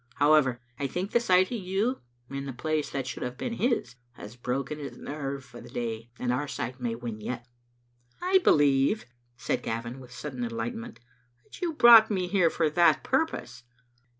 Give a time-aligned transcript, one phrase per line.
[0.15, 3.53] How ever, I think the sight of you, in the place that should have been
[3.53, 7.45] his, has broken his nerve for this day, and our side may win yet."
[8.19, 9.05] "I believe,"
[9.45, 11.01] Gavin said, with sudden enlightenment,
[11.43, 13.61] "that you brought me here for that purpose."